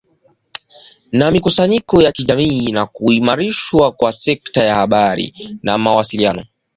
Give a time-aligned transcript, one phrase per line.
[1.11, 6.43] na mikusanyiko ya kijamii na kuimarishwa kwa sekta ya habari na mawasiliano